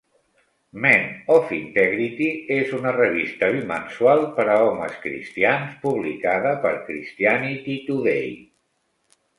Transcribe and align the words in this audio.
"Men 0.85 1.03
of 1.33 1.51
Integrity" 1.57 2.29
és 2.55 2.73
una 2.77 2.93
revista 2.95 3.51
bimensual 3.57 4.25
per 4.41 4.47
a 4.55 4.57
homes 4.69 4.97
cristians 5.05 5.77
publicada 5.87 6.57
per 6.67 6.75
Christianity 6.91 7.79
Today. 7.93 8.31